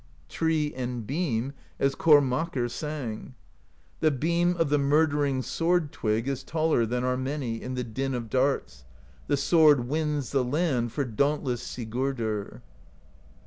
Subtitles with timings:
[0.29, 3.35] Tree and Beam, as Kormakr sang:
[3.99, 8.15] The Beam of the murdering Sword Twig Is taller than are many In the Din
[8.15, 8.83] of Darts;
[9.27, 12.63] the sword wins The land for dauntless Sigurdr.